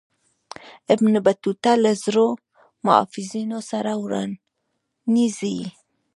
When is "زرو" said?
2.03-2.27